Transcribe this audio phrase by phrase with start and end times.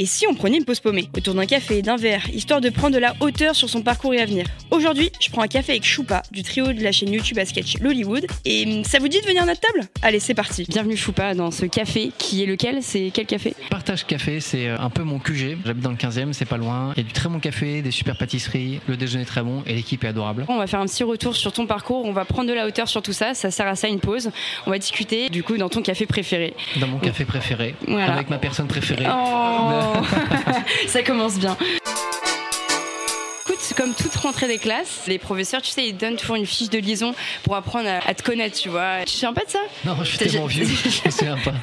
[0.00, 2.94] Et si on prenait une pause paumée autour d'un café, d'un verre, histoire de prendre
[2.94, 6.22] de la hauteur sur son parcours et avenir Aujourd'hui, je prends un café avec Choupa
[6.30, 8.24] du trio de la chaîne YouTube à sketch Lollywood.
[8.44, 9.88] Et hum, ça vous dit de venir à notre table?
[10.02, 10.64] Allez, c'est parti.
[10.68, 12.78] Bienvenue Choupa dans ce café qui est lequel?
[12.80, 13.54] C'est quel café?
[13.70, 15.58] Partage Café, c'est euh, un peu mon QG.
[15.66, 16.92] J'habite dans le 15e, c'est pas loin.
[16.96, 19.64] Il y a du très bon café, des super pâtisseries, le déjeuner est très bon
[19.66, 20.44] et l'équipe est adorable.
[20.48, 22.86] On va faire un petit retour sur ton parcours, on va prendre de la hauteur
[22.88, 24.30] sur tout ça, ça sert à ça une pause.
[24.66, 26.54] On va discuter du coup dans ton café préféré.
[26.76, 28.12] Dans mon café préféré, Voilà.
[28.12, 29.04] avec ma personne préférée.
[29.08, 29.86] Oh
[30.88, 31.56] Ça commence bien.
[33.44, 36.44] Écoute, c'est comme toute rentrée des classes, les professeurs, tu sais, ils donnent toujours une
[36.44, 37.14] fiche de liaison
[37.44, 38.98] pour apprendre à, à te connaître, tu vois.
[39.00, 39.58] Tu te souviens pas de ça?
[39.86, 41.54] Non, je suis tellement vieux, je me souviens pas.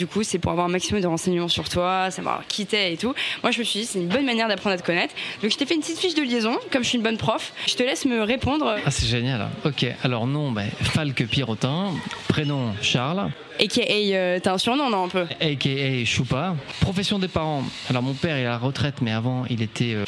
[0.00, 2.96] Du coup, c'est pour avoir un maximum de renseignements sur toi, savoir qui t'es et
[2.96, 3.12] tout.
[3.42, 5.14] Moi, je me suis dit, c'est une bonne manière d'apprendre à te connaître.
[5.42, 7.52] Donc, je t'ai fait une petite fiche de liaison, comme je suis une bonne prof.
[7.68, 8.76] Je te laisse me répondre.
[8.82, 9.50] Ah, c'est génial.
[9.66, 11.90] Ok, alors nom, ben, Falque Pirotin.
[12.28, 13.28] Prénom, Charles.
[13.60, 16.04] AKA, euh, t'as un surnom, non, un peu a.k.a.
[16.06, 16.56] Choupa.
[16.80, 17.62] Profession des parents.
[17.90, 20.04] Alors mon père est à la retraite, mais avant il était euh,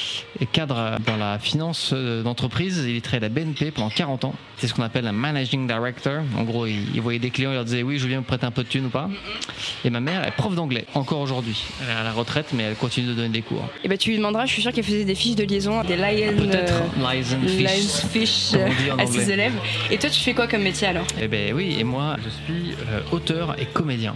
[0.52, 2.84] cadre dans la finance euh, d'entreprise.
[2.88, 4.34] Il travaillait à la BNP pendant 40 ans.
[4.56, 6.22] C'est ce qu'on appelle un managing director.
[6.38, 8.50] En gros, il, voyait des clients, il leur disait oui, je viens vous prêter un
[8.50, 9.10] peu de thune ou pas.
[9.84, 11.62] Et ma mère est prof d'anglais, encore aujourd'hui.
[11.82, 13.68] Elle est à la retraite, mais elle continue de donner des cours.
[13.84, 15.96] Et bah, tu lui demanderas, je suis sûre qu'elle faisait des fiches de liaison, des
[15.96, 16.36] lion.
[16.38, 17.48] Peut-être lies and
[18.10, 18.54] fish.
[18.98, 19.54] à ses élèves.
[19.90, 21.06] Et toi, tu fais quoi comme métier alors?
[21.20, 23.00] Eh ben oui, et moi je suis euh,
[23.58, 24.14] et comédien.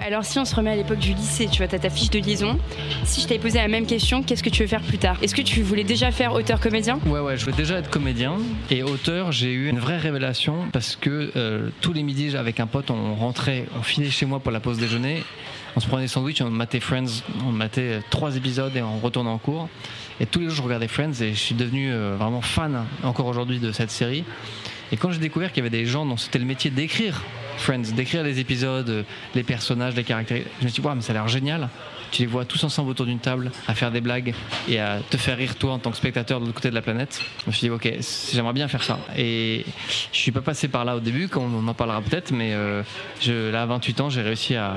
[0.00, 2.18] Alors si on se remet à l'époque du lycée, tu vois, t'as ta fiche de
[2.18, 2.58] liaison.
[3.04, 5.18] Si je t'avais posé la même question, qu'est-ce que tu veux faire plus tard?
[5.22, 8.36] Est-ce que tu voulais déjà faire auteur-comédien Ouais, ouais, je voulais déjà être comédien
[8.70, 9.32] et auteur.
[9.32, 13.14] J'ai eu une vraie révélation parce que euh, tous les midis, avec un pote, on
[13.14, 15.22] rentrait, on filait chez moi pour la pause déjeuner.
[15.78, 18.98] On se prenait des sandwichs, on matait Friends, on matait euh, trois épisodes et on
[18.98, 19.68] retournait en cours.
[20.18, 23.26] Et tous les jours, je regardais Friends et je suis devenu euh, vraiment fan encore
[23.26, 24.24] aujourd'hui de cette série.
[24.90, 27.22] Et quand j'ai découvert qu'il y avait des gens dont c'était le métier d'écrire
[27.58, 29.02] Friends, d'écrire les épisodes, euh,
[29.36, 31.68] les personnages, les caractères, je me suis dit, waouh, mais ça a l'air génial.
[32.10, 34.34] Tu les vois tous ensemble autour d'une table à faire des blagues
[34.68, 36.82] et à te faire rire toi en tant que spectateur de l'autre côté de la
[36.82, 37.20] planète.
[37.42, 37.90] Je me suis dit, ok,
[38.32, 38.98] j'aimerais bien faire ça.
[39.16, 39.64] Et
[40.12, 42.82] je suis pas passé par là au début, comme on en parlera peut-être, mais euh,
[43.20, 44.76] je, là, à 28 ans, j'ai réussi à,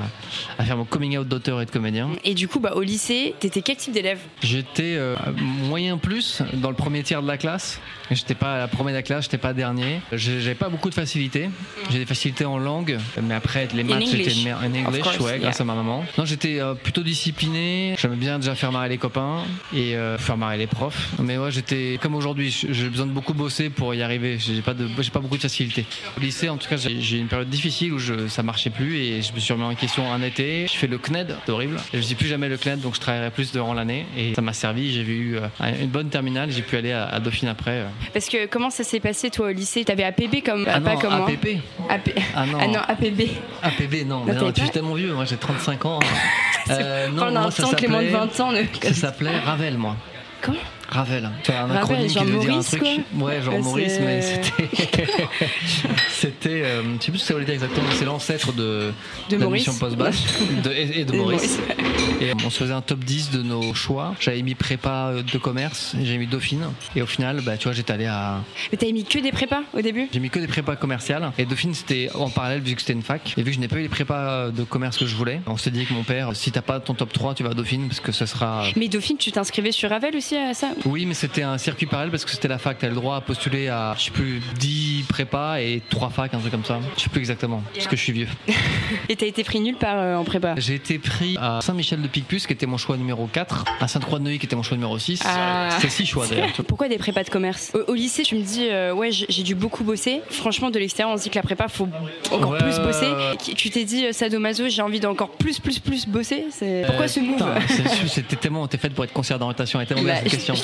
[0.58, 2.10] à faire mon coming out d'auteur et de comédien.
[2.24, 4.20] Et du coup, bah, au lycée, t'étais quel type d'élève?
[4.42, 7.80] J'étais euh, moyen plus dans le premier tiers de la classe.
[8.10, 10.02] J'étais pas la première de la classe, j'étais pas dernier.
[10.12, 11.50] J'avais pas beaucoup de facilité.
[11.90, 14.34] J'ai des facilités en langue, mais après les maths English.
[14.34, 14.54] j'étais.
[14.54, 15.62] En English, ouais, grâce yeah.
[15.62, 16.06] à ma maman.
[16.18, 17.96] Non, j'étais euh, plutôt discipliné.
[18.00, 19.44] J'aimais bien déjà faire marrer les copains
[19.76, 21.10] et euh, faire marrer les profs.
[21.20, 22.50] Mais ouais, j'étais comme aujourd'hui.
[22.70, 24.38] J'ai besoin de beaucoup bosser pour y arriver.
[24.40, 25.86] J'ai pas de, j'ai pas beaucoup de facilité.
[26.18, 28.98] Au lycée, en tout cas, j'ai eu une période difficile où je, ça marchait plus
[28.98, 30.66] et je me suis remis en question un été.
[30.68, 31.78] Je fais le CNED, c'est horrible.
[31.94, 34.42] Et je dis plus jamais le CNED, donc je travaillerai plus durant l'année et ça
[34.42, 34.92] m'a servi.
[34.92, 35.48] J'ai eu euh,
[35.80, 36.52] une bonne terminale.
[36.52, 37.72] J'ai pu aller à, à Dauphine après.
[37.82, 37.86] euh.
[38.14, 39.86] Parce que comment ça s'est passé toi au lycée?
[39.86, 41.60] T'avais APB comme Ah pas non, comme moi APP.
[41.90, 42.58] AP- Ah non.
[42.60, 43.22] Ah non, APB.
[43.62, 46.00] APB, non, mais t'avais non, tu pas es tellement vieux, moi j'ai 35 ans.
[46.70, 48.64] Euh, non, Pendant un moi, ça temps que les moins de s'appelait- 20 ans ne.
[48.84, 49.96] Ça s'appelait Ravel, moi.
[50.42, 50.58] Comment?
[50.92, 51.30] Ravel.
[51.44, 52.82] C'est un Ravel, acronyme qui veut dire un truc.
[52.82, 54.70] quoi Ouais, genre Ouais, Maurice, mais c'était.
[56.10, 56.62] c'était.
[56.64, 58.92] euh, je sais plus ce que ça voulait dire exactement, c'est l'ancêtre de,
[59.30, 59.68] De la Maurice.
[59.68, 60.14] mission post-bac
[60.64, 61.60] de- et, et de Et Maurice.
[62.22, 64.14] Et on se faisait un top 10 de nos choix.
[64.20, 66.66] J'avais mis prépa euh, de commerce, j'ai mis Dauphine.
[66.96, 68.42] Et au final, bah, tu vois, j'étais allé à.
[68.72, 70.08] Mais t'avais mis que des prépas au début?
[70.14, 71.32] J'ai mis que des prépas commerciales.
[71.38, 73.34] Et Dauphine, c'était en parallèle vu que c'était une fac.
[73.38, 75.58] Et vu que je n'ai pas eu les prépas de commerce que je voulais, on
[75.58, 77.88] s'est dit avec mon père, si t'as pas ton top 3, tu vas à Dauphine
[77.88, 78.64] parce que ce sera.
[78.76, 82.12] Mais Dauphine, tu t'inscrivais sur Ravel aussi à ça Oui, mais c'était un circuit parallèle
[82.12, 82.78] parce que c'était la fac.
[82.80, 86.40] T'as le droit à postuler à, je sais plus, 10 prépas et 3 facs, un
[86.40, 86.80] truc comme ça.
[86.98, 88.28] Je sais plus exactement, parce que je suis vieux.
[89.10, 92.08] Et t'as été pris nulle part euh, en prépa J'ai été pris à Saint-Michel de
[92.08, 95.22] Picpus, qui était mon choix numéro 4, à Sainte-Croix-de-Neuilly, qui était mon choix numéro 6.
[95.26, 95.70] Ah.
[95.76, 96.50] C'était 6 choix d'ailleurs.
[96.68, 99.56] Pourquoi des prépas de commerce au, au lycée, tu me dis, euh, ouais, j'ai dû
[99.56, 100.22] beaucoup bosser.
[100.30, 101.88] Franchement, de l'extérieur, on se dit que la prépa, faut
[102.32, 103.08] encore Ouais, plus bosser.
[103.56, 106.46] Tu t'es dit, euh, sadomaso, j'ai envie d'encore plus, plus, plus bosser.
[106.52, 107.44] C'est Pourquoi Euh, ce move
[108.08, 110.62] C'était tellement, t'es faite pour être conseillère d'orientation, tellement Bah, je je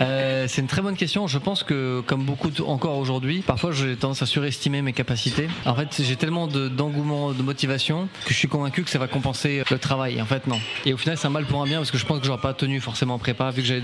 [0.00, 1.26] Euh, c'est une très bonne question.
[1.26, 5.48] Je pense que, comme beaucoup encore aujourd'hui, parfois j'ai tendance à surestimer mes capacités.
[5.66, 9.08] En fait, j'ai tellement de- d'engouement, de, motivation que je suis convaincu que ça va
[9.08, 10.20] compenser le travail.
[10.22, 10.58] En fait, non.
[10.86, 12.40] Et au final, c'est un mal pour un bien parce que je pense que j'aurais
[12.40, 13.82] pas tenu forcément en prépa vu que j'avais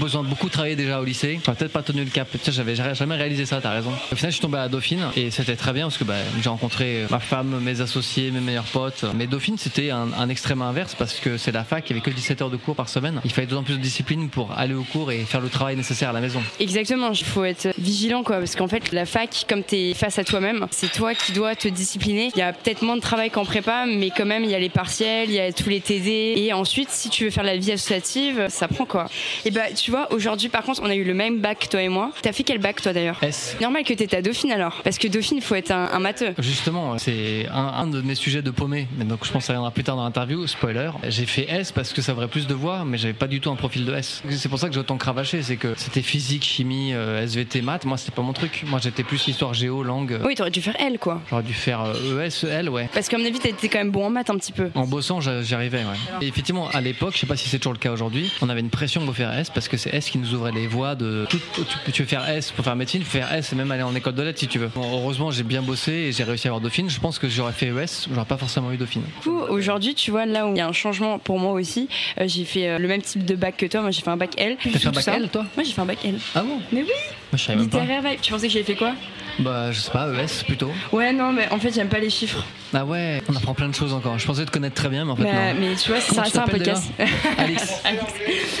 [0.00, 1.40] besoin de beaucoup travailler déjà au lycée.
[1.44, 2.28] J'aurais peut-être pas tenu le cap.
[2.48, 3.60] J'avais jamais réalisé ça.
[3.60, 3.90] T'as raison.
[4.12, 6.48] Au final, je suis tombé à Dauphine et c'était très bien parce que bah, j'ai
[6.48, 9.04] rencontré ma femme, mes associés, mes meilleurs potes.
[9.14, 11.84] Mais Dauphine, c'était un, un extrême inverse parce que c'est la fac.
[11.88, 13.20] Il y avait que 17 heures de cours par semaine.
[13.24, 16.10] Il fallait d'autant plus de discipline pour aller au cours et faire le travail nécessaire
[16.10, 16.42] à la maison.
[16.60, 20.18] Exactement, il faut être vigilant quoi, parce qu'en fait la fac, comme tu es face
[20.18, 22.30] à toi-même, c'est toi qui dois te discipliner.
[22.34, 24.58] Il y a peut-être moins de travail qu'en prépa, mais quand même il y a
[24.58, 27.56] les partiels, il y a tous les TD, et ensuite si tu veux faire la
[27.56, 29.06] vie associative, ça prend quoi.
[29.44, 31.88] Et bah tu vois, aujourd'hui par contre on a eu le même bac toi et
[31.88, 32.10] moi.
[32.22, 33.56] T'as fait quel bac toi d'ailleurs S.
[33.60, 36.34] Normal que t'étais à Dauphine alors, parce que Dauphine il faut être un, un matheux.
[36.38, 39.52] Justement, c'est un, un de mes sujets de paumé, mais donc je pense que ça
[39.52, 40.46] viendra plus tard dans l'interview.
[40.46, 43.40] Spoiler, j'ai fait S parce que ça aurait plus de voix, mais j'avais pas du
[43.40, 44.22] tout un profil de S.
[44.42, 47.84] C'est pour ça que j'ai autant cravaché, c'est que c'était physique, chimie, euh, SVT, maths.
[47.84, 48.64] Moi, c'était pas mon truc.
[48.66, 50.18] Moi, j'étais plus histoire géo, langue.
[50.24, 51.20] Oui, t'aurais dû faire L quoi.
[51.30, 52.88] J'aurais dû faire euh, ES, L, ouais.
[52.92, 54.70] Parce qu'à mon avis t'étais quand même bon en maths un petit peu.
[54.74, 56.22] En bossant, j'y arrivais, ouais.
[56.22, 58.58] Et effectivement, à l'époque, je sais pas si c'est toujours le cas aujourd'hui, on avait
[58.58, 61.24] une pression pour faire S parce que c'est S qui nous ouvrait les voies de.
[61.30, 61.38] tout-
[61.84, 64.14] tu, tu veux faire S pour faire médecine, faire S et même aller en école
[64.16, 64.72] de lettres si tu veux.
[64.74, 66.90] Bon, heureusement, j'ai bien bossé et j'ai réussi à avoir Dauphine.
[66.90, 69.02] Je pense que j'aurais fait ES, j'aurais pas forcément eu Dauphine.
[69.22, 71.86] Du coup, aujourd'hui, tu vois, là où il y a un changement pour moi aussi,
[72.20, 73.82] euh, j'ai fait le même type de bac que toi.
[73.82, 74.56] Moi, j'ai fait un bac L.
[74.62, 75.08] T'as fait un bac.
[75.08, 76.18] L, toi Moi, j'ai fait un bac L.
[76.34, 77.80] Ah bon Mais oui, Moi, je savais même pas.
[77.80, 78.20] littéraire vibe.
[78.20, 78.92] Tu pensais que j'avais fait quoi
[79.38, 80.70] Bah, je sais pas, ES plutôt.
[80.92, 82.44] Ouais, non, mais en fait, j'aime pas les chiffres.
[82.74, 84.18] Ah ouais, on apprend plein de choses encore.
[84.18, 85.60] Je pensais te connaître très bien, mais en fait, mais, non.
[85.60, 86.84] mais tu vois, ça Comment reste tu un podcast.
[87.38, 87.82] Alex.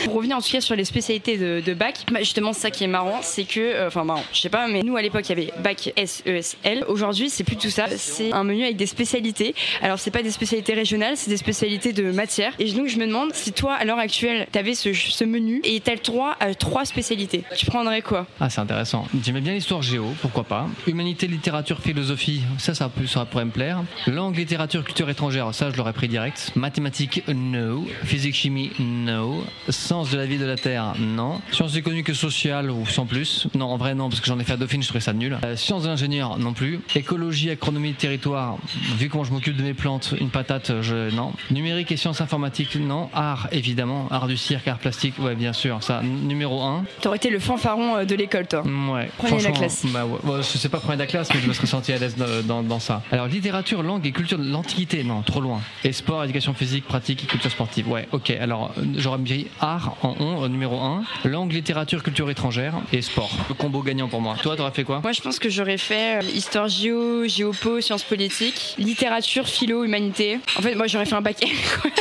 [0.04, 2.84] Pour revenir en tout cas sur les spécialités de, de bac, bah, justement, ça qui
[2.84, 5.38] est marrant, c'est que, euh, enfin, marrant, je sais pas, mais nous à l'époque, il
[5.38, 6.84] y avait bac S, E, S, L.
[6.88, 7.86] Aujourd'hui, c'est plus tout ça.
[7.96, 9.54] C'est un menu avec des spécialités.
[9.80, 12.52] Alors, c'est pas des spécialités régionales, c'est des spécialités de matière.
[12.58, 15.80] Et donc, je me demande si toi, à l'heure actuelle, t'avais ce, ce menu et
[15.80, 17.44] t'as le droit à trois spécialités.
[17.56, 18.26] Tu prendrais quoi?
[18.40, 19.06] Ah, c'est intéressant.
[19.24, 20.61] J'aimais bien l'histoire géo, pourquoi pas.
[20.86, 23.82] Humanité, littérature, philosophie, ça, ça, peut- ça pourrait me plaire.
[24.06, 26.52] Langue, littérature, culture étrangère, ça, je l'aurais pris direct.
[26.56, 27.86] Mathématiques, no.
[28.04, 29.44] Physique, chimie, no.
[29.68, 31.40] Sciences de la vie de la Terre, non.
[31.52, 33.46] Sciences économiques et sociales, ou sans plus.
[33.54, 35.38] Non, en vrai, non, parce que j'en ai fait à Dauphine, je trouvais ça nul.
[35.44, 36.80] Euh, sciences de l'ingénieur, non plus.
[36.94, 38.56] Écologie, agronomie, territoire,
[38.98, 41.32] vu comment je m'occupe de mes plantes, une patate, je, non.
[41.50, 43.08] Numérique et sciences informatiques, non.
[43.14, 44.06] Art, évidemment.
[44.10, 45.82] Art du cirque, art plastique, ouais, bien sûr.
[45.82, 46.84] Ça, numéro 1.
[47.00, 48.62] T'aurais été le fanfaron euh, de l'école, toi.
[48.62, 49.84] Ouais, de la franchement, classe.
[49.86, 51.92] Bah ouais, ouais, je sais pas premier de la classe, mais je me serais senti
[51.92, 53.02] à l'aise dans, dans- dans ça.
[53.10, 55.60] Alors littérature, langue et culture de l'Antiquité, non, trop loin.
[55.84, 57.88] Et sport, éducation physique, pratique et culture sportive.
[57.88, 58.30] Ouais, ok.
[58.30, 61.04] Alors euh, j'aurais mis art en on, euh, numéro 1.
[61.24, 63.30] Langue, littérature, culture étrangère et sport.
[63.48, 64.36] Le combo gagnant pour moi.
[64.42, 65.00] Toi, t'aurais fait quoi?
[65.02, 70.38] Moi, je pense que j'aurais fait euh, histoire géo, géopo, sciences politiques, littérature, philo, humanité.
[70.58, 71.36] En fait, moi, j'aurais fait un bac.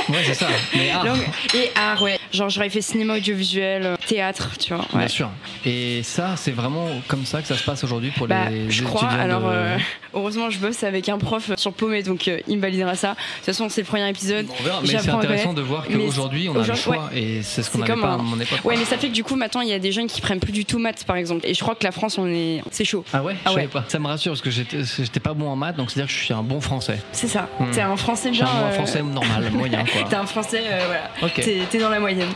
[0.09, 0.47] Ouais, c'est ça.
[0.75, 1.05] Mais art.
[1.05, 1.25] Langue
[1.55, 2.19] et art, ouais.
[2.31, 4.85] Genre, j'aurais fait cinéma audiovisuel, euh, théâtre, tu vois.
[4.93, 5.29] Bien sûr.
[5.65, 9.07] Et ça, c'est vraiment comme ça que ça se passe aujourd'hui pour Bah, je crois.
[9.09, 9.77] Alors, de- euh,
[10.13, 13.09] heureusement, je bosse avec un prof sur Paumé, donc euh, il me validera ça.
[13.11, 14.47] De toute façon, c'est le premier épisode.
[14.59, 17.69] On verra, mais c'est intéressant de voir qu'aujourd'hui, on a le choix et c'est ce
[17.71, 18.59] qu'on n'avait pas à mon époque.
[18.63, 20.39] Ouais, mais ça fait que du coup, maintenant, il y a des jeunes qui prennent
[20.39, 21.45] plus du tout maths, par exemple.
[21.45, 23.03] Et je crois que la France, on est, c'est chaud.
[23.13, 23.67] Ah ouais, Ah Je savais ouais.
[23.67, 23.85] pas.
[23.87, 26.33] Ça me rassure parce que j'étais pas bon en maths, donc c'est-à-dire que je suis
[26.33, 26.99] un bon français.
[27.11, 27.47] C'est ça.
[27.59, 27.71] Hmm.
[27.71, 28.45] T'es un français bien.
[28.45, 30.03] un euh, français normal, moyen quoi.
[30.09, 30.85] T'es un français, euh,
[31.19, 31.33] voilà.
[31.69, 32.27] T'es dans la moyenne.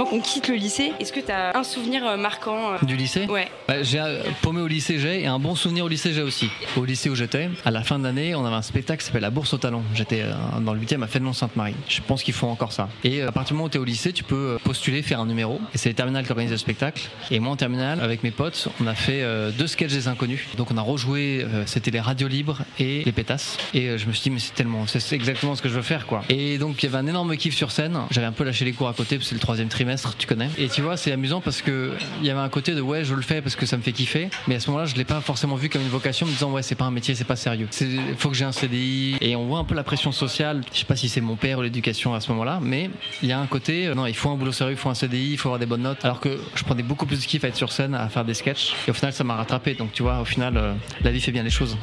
[0.00, 3.26] Avant qu'on quitte le lycée, est-ce que t'as un souvenir euh, marquant euh, Du lycée?
[3.26, 3.48] Ouais.
[3.68, 6.48] Bah, J'ai un- paumé au lycée j'ai et un bon souvenir au lycée j'ai aussi.
[6.78, 9.20] Au lycée où j'étais, à la fin de l'année, on avait un spectacle qui s'appelle
[9.20, 9.82] la Bourse au Talent.
[9.94, 10.32] J'étais euh,
[10.62, 11.74] dans le 8e à Fénelon-Sainte-Marie.
[11.86, 12.88] Je pense qu'ils font encore ça.
[13.04, 15.02] Et euh, à partir du moment où tu es au lycée, tu peux euh, postuler,
[15.02, 15.60] faire un numéro.
[15.74, 17.02] Et c'est les terminales qui organisent le spectacle.
[17.30, 20.40] Et moi en terminale, avec mes potes, on a fait euh, deux sketchs des inconnus.
[20.56, 23.58] Donc on a rejoué, euh, c'était les radios libres et les pétasses.
[23.74, 25.74] Et euh, je me suis dit, mais c'est tellement, c'est c'est exactement ce que je
[25.74, 26.22] veux faire quoi.
[26.30, 27.98] Et donc il y avait un énorme kiff sur scène.
[28.10, 30.26] J'avais un peu lâché les cours à côté parce que c'est le troisième trimestre, tu
[30.26, 30.48] connais.
[30.58, 33.14] Et tu vois, c'est amusant parce que il y avait un côté de ouais, je
[33.14, 34.28] le fais parce que ça me fait kiffer.
[34.48, 36.62] Mais à ce moment-là, je l'ai pas forcément vu comme une vocation, me disant ouais,
[36.62, 37.68] c'est pas un métier, c'est pas sérieux.
[37.80, 39.16] Il faut que j'ai un CDI.
[39.20, 40.62] Et on voit un peu la pression sociale.
[40.72, 42.90] Je sais pas si c'est mon père ou l'éducation à ce moment-là, mais
[43.22, 44.94] il y a un côté euh, non, il faut un boulot sérieux, il faut un
[44.94, 46.04] CDI, il faut avoir des bonnes notes.
[46.04, 48.34] Alors que je prenais beaucoup plus de kiff à être sur scène, à faire des
[48.34, 48.74] sketchs.
[48.86, 49.74] Et au final, ça m'a rattrapé.
[49.74, 50.72] Donc tu vois, au final, euh,
[51.02, 51.76] la vie fait bien les choses.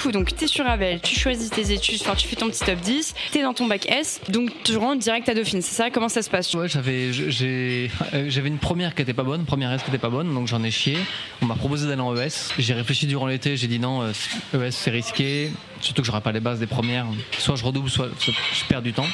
[0.00, 3.14] Coup, donc t'es sur Ravel, tu choisis tes études, tu fais ton petit top 10,
[3.32, 5.60] t'es dans ton bac S, donc tu rentres direct à Dauphine.
[5.60, 5.90] C'est ça?
[5.90, 6.54] Comment ça se passe?
[6.54, 9.98] Ouais, j'avais j'ai euh, j'avais une première qui était pas bonne, première S qui était
[9.98, 10.96] pas bonne, donc j'en ai chié.
[11.42, 12.54] On m'a proposé d'aller en ES.
[12.58, 14.12] J'ai réfléchi durant l'été, j'ai dit non, euh,
[14.54, 15.50] ES c'est risqué,
[15.80, 17.06] surtout que j'aurais pas les bases des premières.
[17.38, 19.06] Soit je redouble, soit, soit je perds du temps.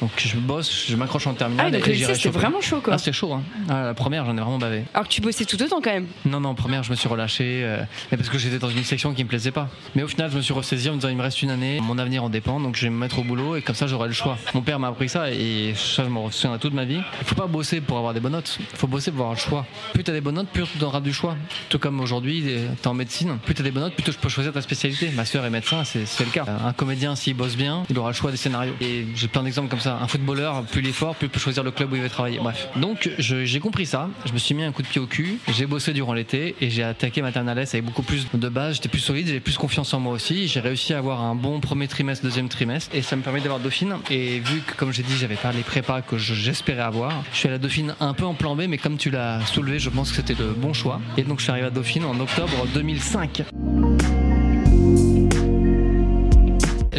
[0.00, 1.66] Donc je bosse, je m'accroche en terminale.
[1.68, 2.94] Ah, donc et le c'était vraiment chaud quoi.
[2.94, 3.42] Ah, c'était chaud, hein.
[3.68, 4.84] Ah, la première, j'en ai vraiment bavé.
[4.94, 6.06] Alors que tu bossais tout autant quand même.
[6.24, 9.12] Non, non, première, je me suis relâché, euh, mais parce que j'étais dans une section
[9.14, 9.68] qui me plaisait pas.
[9.94, 11.80] Mais au final, je me suis ressaisi en me disant, il me reste une année,
[11.80, 14.08] mon avenir en dépend, donc je vais me mettre au boulot et comme ça, j'aurai
[14.08, 14.36] le choix.
[14.54, 17.00] Mon père m'a appris ça et ça, je m'en souviendrai toute ma vie.
[17.20, 19.40] Il faut pas bosser pour avoir des bonnes notes, il faut bosser pour avoir le
[19.40, 19.66] choix.
[19.92, 21.36] Plus t'as des bonnes notes, plus tu auras du choix.
[21.68, 22.44] Tout comme aujourd'hui,
[22.80, 25.10] t'es en médecine, plus t'as des bonnes notes, plus tu peux choisir ta spécialité.
[25.14, 26.44] Ma soeur est médecin, c'est c'est le cas.
[26.64, 28.74] Un comédien, s'il bosse bien, il aura le choix des scénarios.
[28.80, 29.98] Et j'ai plein d'exemples comme ça.
[30.00, 32.08] Un footballeur, plus il est fort, plus il peut choisir le club où il veut
[32.08, 32.38] travailler.
[32.38, 32.68] Bref.
[32.76, 34.08] Donc, j'ai compris ça.
[34.26, 35.38] Je me suis mis un coup de pied au cul.
[35.52, 38.76] J'ai bossé durant l'été et j'ai attaqué Maternales avec beaucoup plus de base.
[38.76, 40.48] J'étais plus solide, j'avais plus confiance en moi aussi.
[40.48, 42.94] J'ai réussi à avoir un bon premier trimestre, deuxième trimestre.
[42.94, 43.96] Et ça me permet d'avoir Dauphine.
[44.10, 47.48] Et vu que, comme j'ai dit, j'avais pas les prépas que j'espérais avoir, je suis
[47.48, 50.10] à la Dauphine un peu en plan B, mais comme tu l'as soulevé, je pense
[50.10, 51.00] que c'était le bon choix.
[51.16, 53.42] Et donc, je suis arrivé à Dauphine en octobre 2005.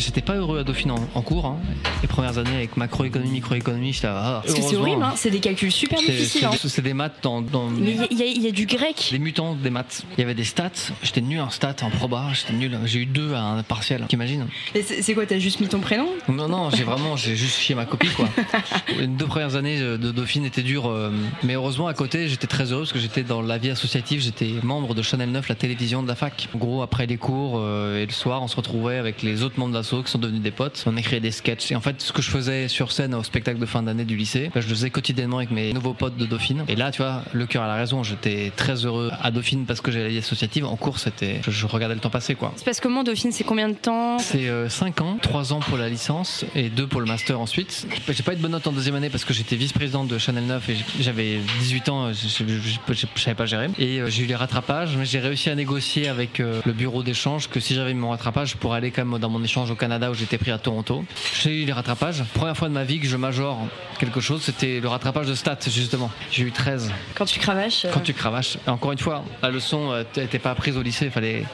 [0.02, 1.46] J'étais pas heureux à Dauphine en, cours.
[1.46, 1.58] Hein.
[2.02, 5.14] Les premières années avec macroéconomie, microéconomie, j'étais ah, Parce que c'est horrible, hein.
[5.16, 6.48] c'est des calculs super difficiles.
[6.60, 6.84] C'est hein.
[6.84, 7.42] des maths dans.
[7.70, 9.10] Mais il y, a du grec.
[9.12, 10.04] Des mutants, des maths.
[10.18, 10.72] Il y avait des stats.
[11.04, 12.30] J'étais nul en stats, en proba.
[12.34, 12.80] J'étais nul.
[12.86, 14.06] J'ai eu deux à un partiel.
[14.08, 14.48] T'imagines?
[14.74, 16.10] C'est quoi T'as juste mis ton prénom?
[16.28, 18.28] Non, non, j'ai vraiment, j'ai juste chié ma copie quoi.
[18.98, 21.12] Les deux premières années de Dauphine étaient dures, euh,
[21.44, 24.22] mais heureusement à côté, j'étais très heureux parce que j'étais dans la vie associative.
[24.22, 26.50] J'étais membre de Chanel 9, la télévision de la fac.
[26.56, 29.60] En gros, après les cours euh, et le soir, on se retrouvait avec les autres
[29.60, 30.84] membres de qui sont devenus des potes.
[30.88, 31.72] On écrivait des sketchs.
[31.72, 34.16] Et en fait, ce que je faisais sur scène au spectacle de fin d'année du
[34.16, 36.64] lycée, bah, je le faisais quotidiennement avec mes nouveaux potes de Dauphine.
[36.68, 38.04] Et là, tu vois, le cœur a la raison.
[38.04, 40.66] J'étais très heureux à Dauphine parce que j'ai la vie associative.
[40.66, 42.54] En cours, c'était, je, regardais le temps passer, quoi.
[42.56, 45.60] C'est parce que comment Dauphine, c'est combien de temps C'est 5 euh, ans, 3 ans
[45.60, 47.88] pour la licence et 2 pour le master ensuite.
[48.10, 50.46] J'ai pas eu de bonne note en deuxième année parce que j'étais vice-président de Chanel
[50.46, 53.68] 9 et j'avais 18 ans, je, je, savais pas gérer.
[53.80, 57.04] Et euh, j'ai eu les rattrapages, mais j'ai réussi à négocier avec euh, le bureau
[57.04, 59.76] d'échange que si j'avais mon rattrapage, je pourrais aller quand même dans mon échange au
[59.82, 61.04] Canada où j'étais pris à Toronto.
[61.42, 62.24] J'ai eu les rattrapages.
[62.36, 63.58] Première fois de ma vie que je majore
[63.98, 66.12] quelque chose, c'était le rattrapage de stats, justement.
[66.32, 66.92] J'ai eu 13.
[67.16, 68.58] Quand tu cravaches Quand tu cravaches.
[68.68, 71.46] encore une fois, la leçon n'était pas apprise au lycée, il fallait,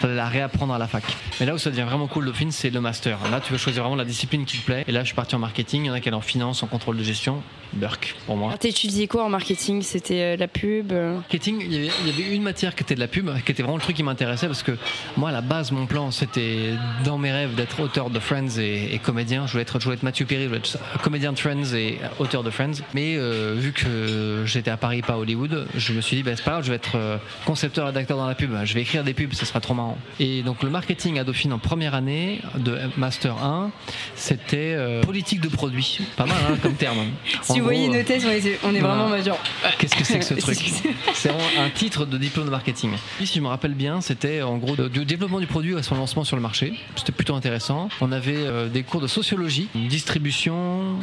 [0.00, 1.04] fallait, la réapprendre à la fac.
[1.40, 3.18] Mais là où ça devient vraiment cool, Dauphine, c'est le master.
[3.30, 4.84] Là, tu veux choisir vraiment la discipline qui te plaît.
[4.88, 5.82] Et là, je suis parti en marketing.
[5.84, 7.42] Il y en a qui allaient en finance, en contrôle de gestion.
[7.74, 8.54] Burk pour moi.
[8.58, 9.82] T'as étudié quoi en marketing?
[9.82, 13.52] C'était la pub Marketing, il y, avait, une matière qui était de la pub, qui
[13.52, 14.72] était vraiment le truc qui m'intéressait parce que
[15.16, 16.74] moi, à la base, mon plan, c'était
[17.04, 19.46] dans mes rêves d'être auteur de Friends et, comédien.
[19.46, 21.98] Je voulais être, je voulais être Mathieu Perry, je voulais être comédien de Friends et
[22.18, 22.82] auteur de Friends.
[22.94, 26.32] Mais euh, vu que j'étais à Paris, pas à Hollywood, je me suis dit, bah,
[26.36, 28.52] c'est pas grave, je vais être euh, concepteur et d'acteur dans la pub.
[28.64, 29.98] Je vais écrire des pubs, ça sera trop marrant.
[30.20, 33.70] Et donc, le marketing à Dauphine en première année de Master 1,
[34.14, 36.00] c'était euh, politique de produit.
[36.16, 36.98] Pas mal hein, comme terme.
[37.42, 38.26] si vous voyez nos thèses,
[38.64, 39.38] on est, vraiment majeur.
[39.78, 40.58] Qu'est-ce que c'est que ce truc
[41.14, 42.92] C'est un titre de diplôme de marketing.
[43.20, 45.94] Et si je me rappelle bien, c'était en gros du développement du produit à son
[45.94, 46.74] lancement sur le marché.
[46.96, 47.53] C'était plutôt intéressant.
[48.00, 50.98] On avait des cours de sociologie, distribution.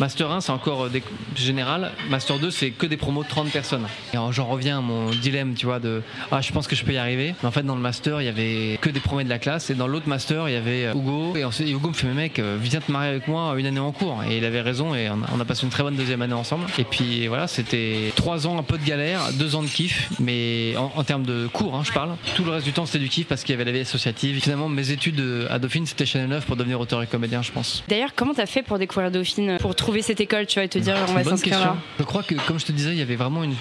[0.00, 1.02] Master 1, c'est encore des...
[1.36, 1.92] général.
[2.08, 3.86] Master 2, c'est que des promos de 30 personnes.
[4.14, 6.00] Et j'en reviens à mon dilemme, tu vois, de
[6.32, 7.34] ah, je pense que je peux y arriver.
[7.42, 9.68] Mais en fait, dans le master, il y avait que des promos de la classe.
[9.68, 11.34] Et dans l'autre master, il y avait euh, Hugo.
[11.36, 13.92] Et Hugo me fait, mais mec, euh, viens te marier avec moi une année en
[13.92, 14.22] cours.
[14.26, 14.94] Et il avait raison.
[14.94, 16.64] Et on a passé une très bonne deuxième année ensemble.
[16.78, 20.08] Et puis voilà, c'était trois ans un peu de galère, deux ans de kiff.
[20.18, 22.16] Mais en, termes de cours, hein, je parle.
[22.36, 24.40] Tout le reste du temps, c'était du kiff parce qu'il y avait la vie associative.
[24.40, 27.84] Finalement, mes études à Dauphine, c'était Chanel 9 pour devenir auteur et comédien, je pense.
[27.86, 30.78] D'ailleurs, comment t'as fait pour découvrir Dauphine, pour trouver cette école, tu vois, et te
[30.78, 33.16] dire on va s'inscrire là Je crois que, comme je te disais, il y avait
[33.16, 33.54] vraiment une,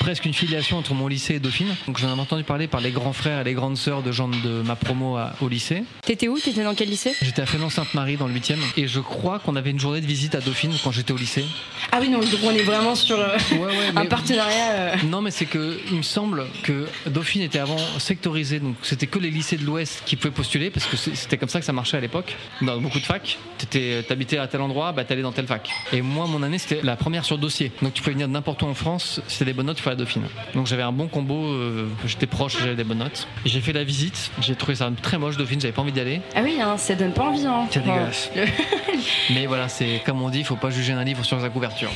[0.00, 1.74] presque une filiation entre mon lycée et Dauphine.
[1.86, 4.28] Donc j'en ai entendu parler par les grands frères et les grandes sœurs de gens
[4.28, 5.84] de ma promo au lycée.
[6.02, 6.38] T'étais où?
[6.38, 7.14] T'étais dans quel lycée?
[7.22, 10.06] J'étais à Fénon-Sainte-Marie dans le 8 e Et je crois qu'on avait une journée de
[10.06, 11.44] visite à Dauphine quand j'étais au lycée.
[11.92, 13.36] Ah oui, non, on est vraiment sur euh,
[13.96, 14.72] un partenariat.
[14.72, 14.94] Euh.
[15.04, 19.18] Non, mais c'est que il me semble que Dauphine était avant sectorisé, donc c'était que
[19.18, 21.96] les lycées de l'Ouest qui pouvaient postuler parce que c'était comme ça que ça marchait
[21.96, 22.36] à l'époque.
[22.62, 23.38] Dans beaucoup de facs,
[24.08, 25.67] t'habitais à tel endroit, bah t'allais dans telle fac.
[25.92, 27.72] Et moi, mon année, c'était la première sur dossier.
[27.82, 30.04] Donc tu pouvais venir n'importe où en France, c'était des bonnes notes, il fallait la
[30.04, 30.24] Dauphine.
[30.54, 33.26] Donc j'avais un bon combo, euh, j'étais proche, j'avais des bonnes notes.
[33.44, 36.20] J'ai fait la visite, j'ai trouvé ça très moche Dauphine, j'avais pas envie d'y aller.
[36.34, 37.46] Ah oui, hein, ça donne pas envie.
[37.46, 37.66] Hein.
[37.70, 38.30] C'est dégueulasse.
[39.30, 41.90] Mais voilà, c'est comme on dit, il faut pas juger un livre sur sa couverture.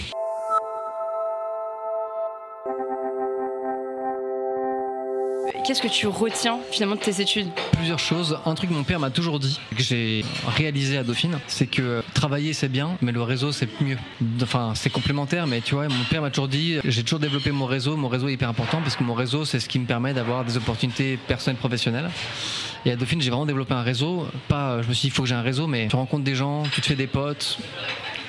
[5.65, 8.37] Qu'est-ce que tu retiens finalement de tes études Plusieurs choses.
[8.47, 10.25] Un truc que mon père m'a toujours dit, que j'ai
[10.57, 13.97] réalisé à Dauphine, c'est que travailler c'est bien, mais le réseau c'est mieux.
[14.43, 17.67] Enfin, c'est complémentaire, mais tu vois, mon père m'a toujours dit, j'ai toujours développé mon
[17.67, 17.97] réseau.
[17.97, 20.45] Mon réseau est hyper important parce que mon réseau c'est ce qui me permet d'avoir
[20.45, 22.11] des opportunités personnelles professionnelles.
[22.85, 24.27] Et à Dauphine, j'ai vraiment développé un réseau.
[24.49, 26.35] Pas, je me suis dit, il faut que j'ai un réseau, mais tu rencontres des
[26.35, 27.59] gens, tu te fais des potes,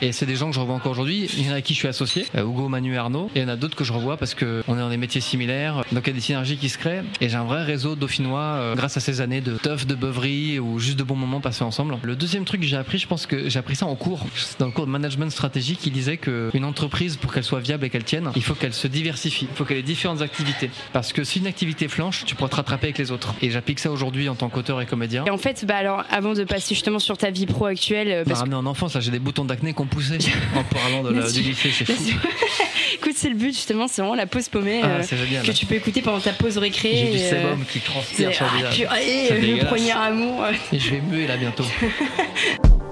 [0.04, 1.30] et c'est des gens que je revois encore aujourd'hui.
[1.38, 3.30] Il y en a qui je suis associé, euh, Hugo, Manu et Arnaud.
[3.36, 5.22] Et il y en a d'autres que je revois parce qu'on est dans des métiers
[5.22, 5.86] similaires.
[5.94, 7.04] Donc il y a des synergies qui se créent.
[7.22, 10.60] Et j'ai un vrai réseau dauphinois euh, grâce à ces années de teuf, de beuverie
[10.60, 11.98] ou juste de bons moments passés ensemble.
[12.04, 14.26] Le deuxième truc que j'ai appris, je pense que j'ai appris ça en cours.
[14.60, 17.90] Dans le cours de management stratégique, il disait qu'une entreprise, pour qu'elle soit viable et
[17.90, 19.48] qu'elle tienne, il faut qu'elle se diversifie.
[19.50, 20.70] Il faut qu'elle ait différentes activités.
[20.92, 23.36] Parce que si une activité flanche, tu pourras te rattraper avec les autres.
[23.42, 25.24] Et j'applique ça aujourd'hui en tant qu'auteur et comédien.
[25.26, 28.10] Et en fait, bah alors, avant de passer justement sur ta vie pro actuelle.
[28.10, 28.54] Euh, parce que...
[28.54, 30.18] en enfance, là, j'ai des boutons d'acné complets poussé
[30.56, 32.04] en parlant de la, du lycée, c'est fou.
[32.96, 35.76] Écoute, c'est le but justement, c'est vraiment la pause paumée Ah, euh, que tu peux
[35.76, 36.92] écouter pendant ta pause récré.
[36.94, 38.76] J'ai du euh, sébum qui transpire sur le ah, visage.
[38.76, 40.46] purée, C'est le premier amour.
[40.72, 41.66] Et je vais muer là bientôt.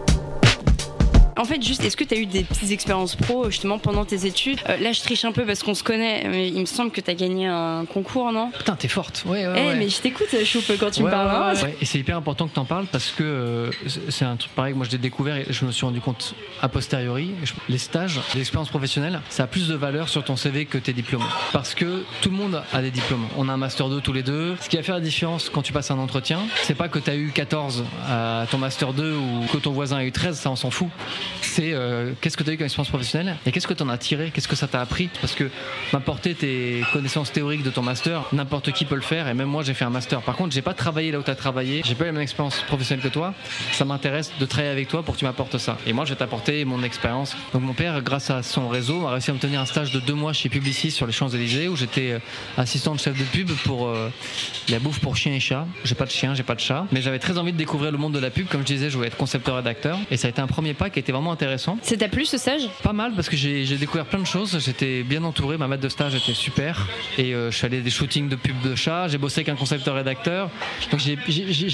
[1.38, 4.26] En fait, juste, est-ce que tu as eu des petites expériences pro justement pendant tes
[4.26, 6.92] études Euh, Là, je triche un peu parce qu'on se connaît, mais il me semble
[6.92, 8.52] que tu as gagné un concours, non?
[8.52, 9.24] Putain, t'es forte.
[9.26, 9.76] Ouais, ouais, Eh, ouais.
[9.76, 11.54] mais je t'écoute, Choupe, quand tu Ouais, me parles.
[11.56, 11.64] ouais, hein.
[11.64, 11.78] ouais.
[11.82, 13.72] Et c'est hyper important que tu en parles parce que euh,
[14.10, 16.36] c'est- un truc pareil que moi je l'ai découvert et je me suis rendu compte
[16.62, 17.32] a posteriori.
[17.70, 20.94] Les stages, les expériences professionnelles, ça a plus de valeur sur ton CV que tes
[20.94, 21.24] diplômes.
[21.54, 23.26] Parce que tout le monde a des diplômes.
[23.38, 24.56] On a un master 2 tous les deux.
[24.62, 27.10] Ce qui va faire la différence quand tu passes un entretien, c'est pas que tu
[27.10, 30.52] as eu 14 à ton master 2 ou que ton voisin a eu 13, ça
[30.52, 30.90] on s'en fout.
[31.42, 33.90] C'est euh, qu'est-ce que tu as eu comme expérience professionnelle et qu'est-ce que tu en
[33.90, 35.10] as tiré, qu'est-ce que ça t'a appris?
[35.20, 35.50] Parce que
[35.94, 39.64] m'apporter tes connaissances théoriques de ton master, n'importe qui peut le faire et même moi
[39.64, 40.22] j'ai fait un master.
[40.22, 42.62] Par contre, j'ai pas travaillé là où tu as travaillé, j'ai pas la même expérience
[42.68, 43.34] professionnelle que toi.
[43.74, 45.78] Ça m'intéresse de travailler avec toi pour que tu m'apportes ça.
[45.86, 47.36] Et moi, je vais t'apporter mon expérience.
[47.54, 50.00] Donc mon père, grâce à son réseau, a réussi à me tenir un stage de
[50.00, 52.20] deux mois chez Publicis sur les Champs-Élysées où j'étais euh,
[52.58, 54.10] assistant de chef de pub pour euh,
[54.70, 55.68] la bouffe pour chiens et chats.
[55.84, 57.98] J'ai pas de chien, j'ai pas de chat, mais j'avais très envie de découvrir le
[57.98, 58.48] monde de la pub.
[58.48, 60.90] Comme je disais, je voulais être concepteur rédacteur et ça a été un premier pas
[60.90, 61.78] qui a été vraiment intéressant.
[61.82, 62.62] C'est t'a plu ce stage?
[62.84, 64.58] Pas mal parce que j'ai découvert plein de choses.
[64.64, 65.58] J'étais bien entouré.
[65.58, 66.88] Ma maître de stage était super.
[67.18, 69.08] Et euh, je suis allé à des shootings de pubs de chats.
[69.10, 70.50] J'ai bossé avec un concepteur rédacteur.
[70.92, 71.18] Donc j'ai-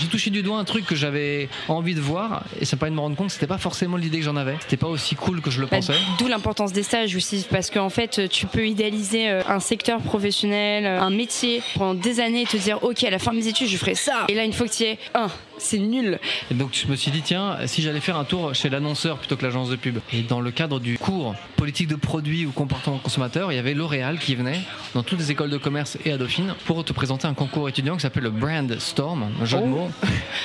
[0.10, 2.44] touché du doigt un truc que j'avais envie de voir.
[2.60, 4.36] Et ça m'a permis de me rendre compte que c'était pas forcément l'idée que j'en
[4.36, 4.56] avais.
[4.62, 5.94] C'était pas aussi cool que je le Bah, pensais.
[6.20, 10.86] D'où l'importance des stages aussi, parce qu'en fait, tu peux idéaliser euh, un secteur professionnel,
[10.86, 13.48] euh, un métier pendant des années et te dire, ok, à la fin de mes
[13.48, 14.26] études, je ferai ça.
[14.30, 15.28] Et là, une fois que tu y es, un,
[15.58, 16.20] c'est nul.
[16.52, 19.36] Et donc je me suis dit, tiens, si j'allais faire un tour chez l'annonceur plutôt
[19.36, 20.00] que l'agence de pub.
[20.14, 23.74] Et dans le cadre du cours politique de produits ou comportement consommateur, il y avait
[23.74, 24.60] L'Oréal qui venait
[24.94, 27.96] dans toutes les écoles de commerce et à Dauphine pour te présenter un concours étudiant
[27.96, 29.68] qui s'appelle le Brand Storm, un jeu de Oh.
[29.68, 29.92] mots.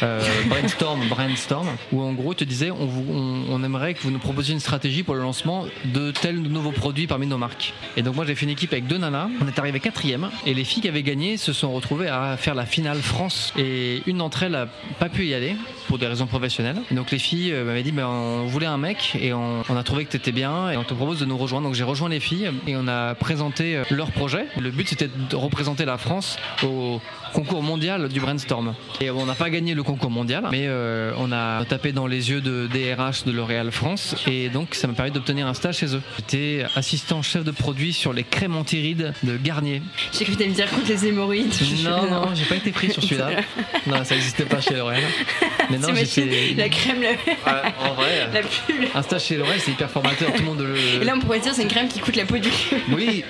[0.03, 4.11] Euh, brainstorm, brainstorm, où en gros te disait, on, vous- on, on aimerait que vous
[4.11, 7.73] nous proposiez une stratégie pour le lancement de tels nouveaux produits parmi nos marques.
[7.97, 10.55] Et donc moi j'ai fait une équipe avec deux nanas, on est arrivé quatrième, et
[10.55, 13.53] les filles qui avaient gagné se sont retrouvées à faire la finale France.
[13.59, 14.69] Et une d'entre elles a
[15.03, 15.57] pas pu y aller
[15.89, 16.81] pour des raisons professionnelles.
[16.93, 19.83] Donc les filles euh, m'avaient dit, ben, on voulait un mec et on, on a
[19.83, 21.67] trouvé que tu étais bien et on te propose de nous rejoindre.
[21.67, 24.47] Donc j'ai rejoint les filles et on a présenté euh, leur projet.
[24.61, 27.01] Le but c'était de représenter la France au
[27.33, 28.75] concours mondial du brainstorm.
[29.01, 32.31] Et on n'a pas gagné le concours mondial, mais euh, on a tapé dans les
[32.31, 35.97] yeux de DRH de L'Oréal France et donc ça m'a permis d'obtenir un stage chez
[35.97, 36.03] eux.
[36.17, 39.83] J'étais assistant chef de produit sur les crèmes anti-rides de Garnier.
[40.13, 41.53] J'ai cru que t'allais me dire contre les hémorroïdes.
[41.83, 43.31] Non, non, j'ai pas été pris sur celui-là.
[43.87, 44.92] Non, ça n'existait pas chez L'Oréal.
[45.71, 46.55] Mais non, j'ai fait.
[46.57, 48.85] la crème, la, Ouais, en vrai, la pub.
[48.95, 50.33] un stage chez L'Oréal, c'est hyper formateur.
[50.33, 51.05] Tout le monde Et le.
[51.05, 52.77] là, on pourrait dire c'est une crème qui coûte la peau du cul.
[52.93, 53.25] Oui.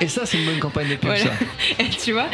[0.00, 1.24] Et ça, c'est une bonne campagne de pub, Voilà.
[1.24, 1.30] ça.
[1.78, 2.26] Et tu vois,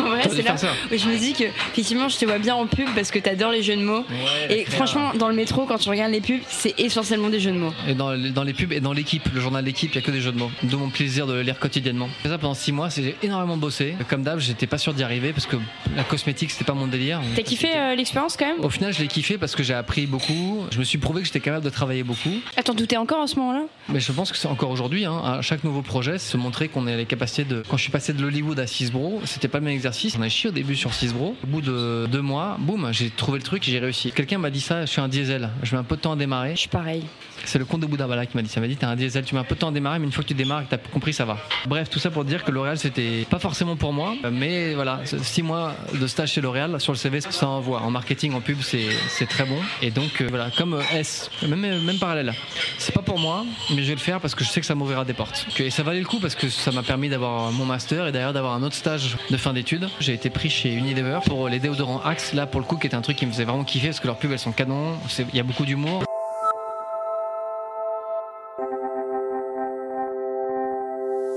[0.00, 0.54] en vrai, c'est là
[0.92, 3.52] où je me dis que, effectivement, je te vois bien en pub parce que t'adores
[3.52, 4.04] les jeux de mots.
[4.48, 7.52] Ouais, Et franchement, dans le métro, quand tu regardes les pubs, c'est essentiellement des jeux
[7.52, 7.72] de mots.
[7.88, 10.06] Et dans, les- dans les pubs et dans l'équipe, le journal L'équipe, il n'y a
[10.06, 10.50] que des jeux de mots.
[10.62, 12.08] D'où mon plaisir de le lire quotidiennement.
[12.22, 13.94] Fait ça pendant 6 mois, j'ai énormément bossé.
[14.08, 15.56] Comme d'hab, j'étais pas sûr d'y arriver parce que
[15.96, 17.20] la cosmétique, c'était pas mon délire.
[17.34, 18.60] T'as kiffé euh, l'expérience quand même?
[18.64, 20.64] Au final, je l'ai kiffé parce que j'ai appris beaucoup.
[20.70, 22.30] Je me suis prouvé que j'étais capable de travailler beaucoup.
[22.64, 23.62] T'en doutais encore à ce moment-là?
[23.88, 26.86] Mais je pense que c'est encore aujourd'hui, hein, à chaque nouveau projet, se montrer qu'on
[26.86, 27.62] a les capacités de.
[27.68, 30.16] Quand je suis passé de l'Hollywood à Cisbro, c'était pas le même exercice.
[30.18, 31.36] On a chié au début sur Cisbro.
[31.42, 34.12] Au bout de deux mois, boum, j'ai trouvé le truc et j'ai réussi.
[34.12, 35.50] Quelqu'un m'a dit ça, je suis un diesel.
[35.62, 36.52] Je mets un peu de temps à démarrer.
[36.52, 37.04] Je suis pareil.
[37.44, 38.60] C'est le comte de Boudabala qui m'a dit ça.
[38.60, 40.12] M'a dit T'as un diesel, tu mets un peu de temps à démarrer, mais une
[40.12, 41.38] fois que tu démarres et que t'as compris, ça va.
[41.66, 45.42] Bref, tout ça pour dire que L'Oréal, c'était pas forcément pour moi, mais voilà, six
[45.42, 47.82] mois de stage chez L'Oréal sur le CV, ça envoie.
[47.82, 49.58] En marketing, en pub, c'est très bon.
[49.82, 52.32] Et donc, euh, voilà, comme euh, S, même, même parallèle.
[52.78, 54.74] C'est pas pour moi, mais je vais le faire parce que je sais que ça
[54.74, 55.46] m'ouvrira des portes.
[55.58, 58.32] Et ça valait le coup parce que ça m'a permis d'avoir mon master et d'ailleurs
[58.32, 59.88] d'avoir un autre stage de fin d'études.
[60.00, 62.96] J'ai été pris chez Unilever pour les déodorants Axe, là pour le coup, qui était
[62.96, 64.94] un truc qui me faisait vraiment kiffer parce que leurs pubs, elles sont canon.
[65.18, 66.04] Il y a beaucoup d'humour.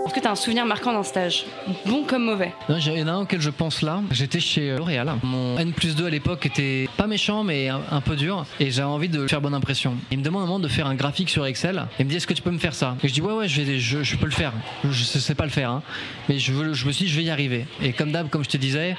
[0.10, 1.46] Est-ce que t'as un souvenir marquant d'un stage
[1.86, 2.52] Bon comme mauvais?
[2.68, 4.02] Il y en a un auquel je pense là.
[4.10, 5.14] J'étais chez euh, L'Oréal.
[5.22, 8.44] Mon N plus 2 à l'époque était pas méchant, mais un, peu dur.
[8.60, 9.96] Et j'avais envie de faire bonne impression.
[10.10, 11.86] Il me demande un moment de faire un graphique sur Excel.
[12.00, 12.98] Il me dit Est-ce que tu peux me faire ça?
[13.04, 14.52] Et je dis Ouais, ouais, je, vais, je, je peux le faire.
[14.84, 15.70] Je sais, sais pas le faire.
[15.70, 15.84] hein.
[16.28, 17.68] Mais je, je me suis dit Je vais y arriver.
[17.80, 18.98] Et comme d'hab, comme je te disais,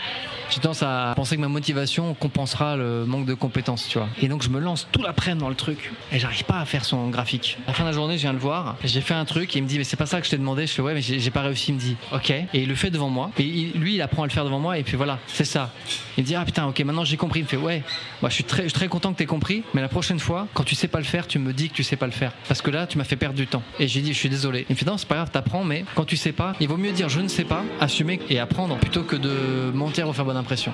[0.50, 4.08] j'ai tendance à penser que ma motivation compensera le manque de compétences, tu vois.
[4.20, 5.92] Et donc je me lance tout l'après-midi dans le truc.
[6.12, 7.58] Et j'arrive pas à faire son graphique.
[7.66, 8.76] À la fin de la journée, je viens le voir.
[8.84, 10.38] J'ai fait un truc et il me dit Mais c'est pas ça que je t'ai
[10.38, 10.66] demandé.
[10.66, 11.70] Je fais Ouais, mais j'ai pas réussi.
[11.70, 12.30] Il me dit Ok.
[12.30, 13.30] Et il le fait devant moi.
[13.38, 13.42] Et
[13.74, 14.78] lui, il apprend à le faire devant moi.
[14.78, 15.70] Et puis voilà, c'est ça.
[16.16, 17.40] Il me dit Ah putain, ok, maintenant j'ai compris.
[17.40, 17.82] Il me fait Ouais,
[18.22, 19.62] moi je suis très, très content que t'aies compris.
[19.74, 21.84] Mais la prochaine fois, quand tu sais pas le faire, tu me dis que tu
[21.84, 22.32] sais pas le faire.
[22.48, 23.62] Parce que là, tu m'as fait perdre du temps.
[23.78, 24.66] Et j'ai dit Je suis désolé.
[24.68, 25.64] Il me fait Non, c'est pas grave, t'apprends.
[25.64, 28.38] Mais quand tu sais pas, il vaut mieux dire Je ne sais pas, assumer et
[28.40, 30.72] apprendre plutôt que de mentir ou faire bonne impression.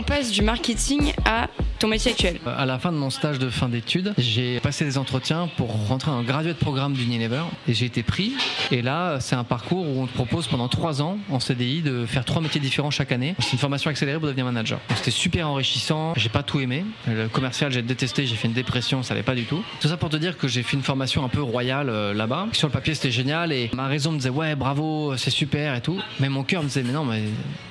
[0.00, 1.46] On passe du marketing à
[1.78, 4.96] ton métier actuel À la fin de mon stage de fin d'études, j'ai passé des
[4.96, 8.32] entretiens pour rentrer dans le graduate programme d'Unilever et j'ai été pris.
[8.70, 12.06] Et là, c'est un parcours où on te propose pendant trois ans en CDI de
[12.06, 13.34] faire trois métiers différents chaque année.
[13.40, 14.80] C'est une formation accélérée pour devenir manager.
[14.96, 16.14] C'était super enrichissant.
[16.16, 16.86] J'ai pas tout aimé.
[17.06, 18.24] Le commercial, j'ai détesté.
[18.24, 19.02] J'ai fait une dépression.
[19.02, 19.62] Ça allait pas du tout.
[19.80, 22.46] Tout ça pour te dire que j'ai fait une formation un peu royale euh, là-bas.
[22.52, 25.82] Sur le papier, c'était génial et ma raison me disait ouais, bravo, c'est super et
[25.82, 26.00] tout.
[26.20, 27.24] Mais mon cœur me disait mais non, mais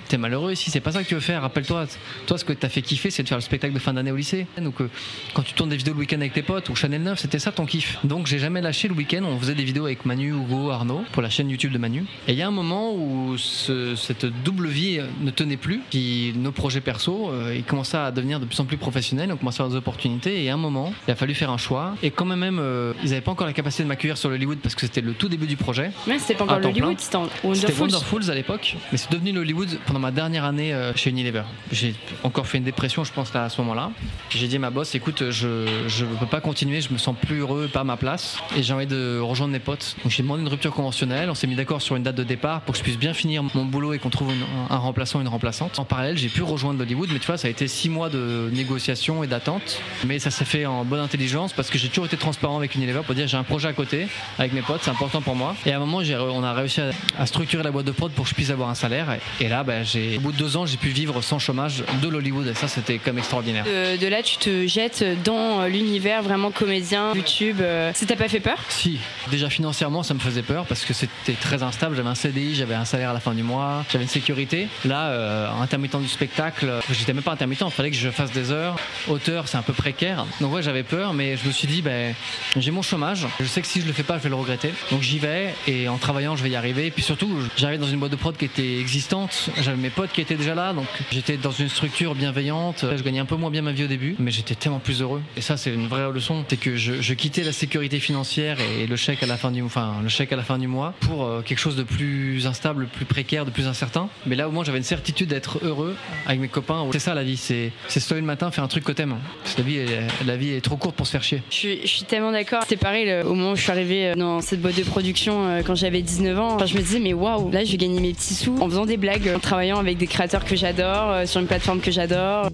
[0.09, 1.43] t'es malheureux ici, c'est pas ça que tu veux faire.
[1.43, 1.85] Rappelle-toi,
[2.25, 4.15] toi, ce que t'as fait kiffer, c'est de faire le spectacle de fin d'année au
[4.15, 4.47] lycée.
[4.57, 4.89] Donc, euh,
[5.33, 7.51] quand tu tournes des vidéos le week-end avec tes potes ou Chanel 9, c'était ça
[7.51, 7.97] ton kiff.
[8.03, 9.21] Donc, j'ai jamais lâché le week-end.
[9.23, 12.05] On faisait des vidéos avec Manu, Hugo, Arnaud pour la chaîne YouTube de Manu.
[12.27, 15.81] Et il y a un moment où cette double vie ne tenait plus.
[15.91, 19.31] Puis nos projets perso, euh, ils commençaient à devenir de plus en plus professionnels.
[19.31, 20.43] On commençait à avoir des opportunités.
[20.43, 21.93] Et à un moment, il a fallu faire un choix.
[22.01, 24.73] Et quand même, euh, ils n'avaient pas encore la capacité de m'accueillir sur l'Hollywood parce
[24.73, 25.91] que c'était le tout début du projet.
[26.07, 27.79] Mais c'était pas encore l'Hollywood, c'était Wonderfuls.
[27.79, 28.75] Wonderfuls à l'époque.
[28.91, 31.43] Mais c'est devenu l'Hollywood pendant ma dernière année euh, chez Unilever.
[31.71, 33.91] J'ai encore fait une dépression, je pense, à ce moment-là.
[34.29, 37.39] J'ai dit à ma boss, écoute, je ne peux pas continuer, je me sens plus
[37.39, 39.95] heureux, pas à ma place, et j'ai envie de rejoindre mes potes.
[40.03, 42.61] Donc j'ai demandé une rupture conventionnelle, on s'est mis d'accord sur une date de départ
[42.61, 44.31] pour que je puisse bien finir mon boulot et qu'on trouve
[44.69, 45.79] un remplaçant, une remplaçante.
[45.79, 48.49] En parallèle, j'ai pu rejoindre Hollywood, mais tu vois, ça a été six mois de
[48.53, 49.81] négociations et d'attente.
[50.05, 53.01] Mais ça s'est fait en bonne intelligence parce que j'ai toujours été transparent avec Unilever
[53.05, 54.07] pour dire j'ai un projet à côté
[54.37, 55.55] avec mes potes, c'est important pour moi.
[55.65, 56.81] Et à un moment, on a réussi
[57.17, 59.07] à, structurer la boîte de prod pour que je puisse avoir un salaire.
[59.39, 59.63] Et, là,
[59.95, 62.97] au bout de deux ans, j'ai pu vivre sans chômage de l'Hollywood et ça c'était
[62.97, 63.65] comme extraordinaire.
[63.65, 67.57] De, là tu te jettes dans l'univers vraiment comédien, YouTube.
[67.61, 68.57] Euh, ça t'a pas fait peur?
[68.69, 68.99] Si,
[69.31, 71.95] déjà financièrement ça me faisait peur parce que c'était très instable.
[71.95, 74.67] J'avais un CDI, j'avais un salaire à la fin du mois, j'avais une sécurité.
[74.85, 78.51] Là, euh, intermittent du spectacle, j'étais même pas intermittent, il fallait que je fasse des
[78.51, 78.77] heures.
[79.07, 80.25] Auteur, c'est un peu précaire.
[80.41, 82.13] Donc ouais, j'avais peur, mais je me suis dit, ben,
[82.57, 83.27] j'ai mon chômage.
[83.39, 84.71] Je sais que si je le fais pas, je vais le regretter.
[84.91, 86.87] Donc j'y vais et en travaillant, je vais y arriver.
[86.87, 89.49] Et puis surtout, j'arrive dans une boîte de prod qui était existante.
[89.61, 92.85] J'avais mes potes qui étaient déjà là, donc J'étais dans une structure bienveillante.
[92.95, 95.21] Je gagnais un peu moins bien ma vie au début, mais j'étais tellement plus heureux.
[95.37, 96.45] Et ça, c'est une vraie leçon.
[96.47, 99.95] C'est que je, quittais la sécurité financière et le chèque à la fin du, enfin,
[100.03, 103.05] le chèque à la fin du mois pour euh, quelque chose de plus instable, plus
[103.05, 104.09] précaire, de plus incertain.
[104.25, 106.85] Mais là, au moins, j'avais une certitude d'être heureux avec mes copains.
[106.91, 107.37] C'est ça la vie.
[107.37, 109.17] C'est se lever le matin, faire un truc que t'aimes.
[109.57, 111.41] La vie, est, la vie est trop courte pour se faire chier.
[111.49, 112.61] Je suis, tellement d'accord.
[112.63, 115.61] C'était pareil au moment où je suis arrivée euh, dans cette boîte de production euh,
[115.65, 116.65] quand j'avais 19 ans.
[116.65, 118.97] je me disais, mais waouh, là, je vais gagner mes petits sous en faisant des
[118.97, 122.49] blagues, en travaillant avec des créateurs que j'adore euh, sur une plateforme que j'adore.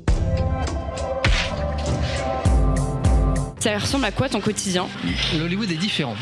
[3.60, 4.88] Ça ressemble à quoi ton quotidien?
[5.38, 6.16] L'Hollywood est différent.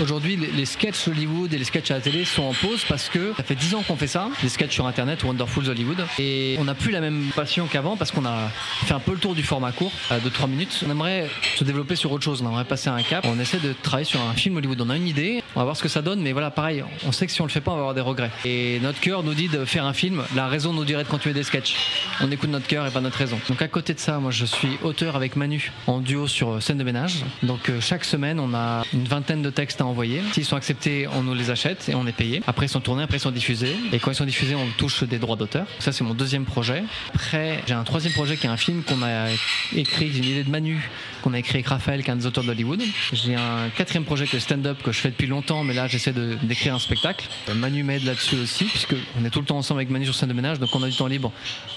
[0.00, 3.32] Aujourd'hui, les, sketchs Hollywood et les sketchs à la télé sont en pause parce que
[3.36, 6.64] ça fait 10 ans qu'on fait ça, les sketchs sur internet, Wonderful Hollywood, et on
[6.64, 8.48] n'a plus la même passion qu'avant parce qu'on a
[8.84, 10.84] fait un peu le tour du format court euh, de 3 minutes.
[10.86, 13.26] On aimerait se développer sur autre chose, on aimerait passer un cap.
[13.28, 14.80] On essaie de travailler sur un film Hollywood.
[14.80, 17.12] On a une idée, on va voir ce que ça donne, mais voilà, pareil, on
[17.12, 18.30] sait que si on le fait pas, on va avoir des regrets.
[18.44, 21.34] Et notre cœur nous dit de faire un film, la raison nous dirait de continuer
[21.34, 21.74] des sketchs.
[22.20, 23.38] On écoute notre cœur et pas notre raison.
[23.48, 26.78] Donc à côté de ça, moi je suis auteur avec Manu en duo sur scène
[26.78, 27.24] de ménage.
[27.42, 30.22] Donc euh, chaque semaine, on a une vingtaine de textes à envoyer.
[30.32, 32.42] S'ils sont acceptés, on nous les achète et on est payé.
[32.46, 33.74] Après, ils sont tournés, après, ils sont diffusés.
[33.92, 35.66] Et quand ils sont diffusés, on touche des droits d'auteur.
[35.78, 36.82] Ça, c'est mon deuxième projet.
[37.14, 39.28] Après, j'ai un troisième projet qui est un film qu'on a
[39.74, 40.88] écrit, une idée de Manu,
[41.22, 42.82] qu'on a écrit avec Raphaël, qui est un des auteurs d'Hollywood.
[43.12, 46.74] J'ai un quatrième projet que stand-up que je fais depuis longtemps, mais là, j'essaie d'écrire
[46.74, 47.28] un spectacle.
[47.54, 50.28] Manu m'aide là-dessus aussi, puisque on est tout le temps ensemble avec Manu sur scène
[50.28, 51.32] de ménage, donc on a du temps libre.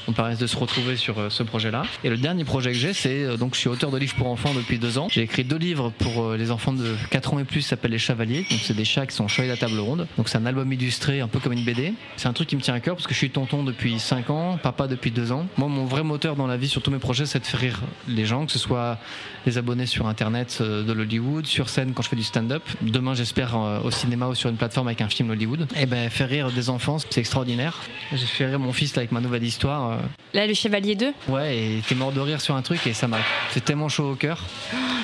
[0.08, 1.84] On paraît de se retrouver sur euh, ce projet-là.
[2.04, 4.28] Et le dernier projet que j'ai, c'est euh, donc je suis auteur de livres pour
[4.28, 5.08] enfants depuis deux ans.
[5.10, 8.00] J'ai écrit deux livres pour euh, les enfants de 4 ans et plus, s'appelle Les
[8.00, 8.46] Chevaliers.
[8.50, 10.08] Donc c'est des chats qui sont de la table ronde.
[10.18, 11.94] Donc c'est un album illustré, un peu comme une BD.
[12.18, 14.30] C'est un truc qui me tient à cœur parce que je suis tonton depuis 5
[14.30, 15.48] ans, papa depuis 2 ans.
[15.58, 17.82] Moi, mon vrai moteur dans la vie sur tous mes projets, c'est de faire rire
[18.08, 18.98] les gens, que ce soit
[19.46, 22.64] les abonnés sur internet euh, de l'Hollywood, sur scène quand je fais du stand-up.
[22.82, 25.62] Demain, j'espère euh, au cinéma ou sur une plateforme avec un film Hollywood.
[25.76, 27.80] Et eh ben, faire rire des enfants, c'est extraordinaire.
[28.12, 29.92] J'ai fait rire mon fils avec ma nouvelle histoire.
[29.92, 29.98] Euh.
[30.34, 33.08] Là, le Chevalier 2 Ouais, et t'es mort de rire sur un truc et ça
[33.08, 34.44] m'a fait tellement chaud au cœur.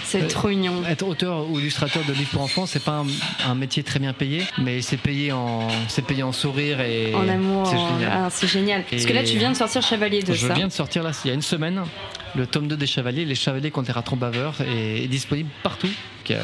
[0.04, 0.84] C'est trop mignon.
[0.88, 3.04] Être auteur ou illustrateur de livres pour enfants, c'est pas
[3.46, 7.28] un, métier très bien payé, mais c'est payé en, c'est payé en sourire et en
[7.28, 7.68] amour.
[7.68, 8.12] C'est génial.
[8.14, 8.84] Ah, c'est génial.
[8.90, 11.28] Parce que là, tu viens de sortir Chevalier 2 Je viens de sortir là, il
[11.28, 11.84] y a une semaine
[12.36, 14.18] le tome 2 des Chevaliers, Les Chevaliers contre les ratons
[14.62, 15.90] est disponible partout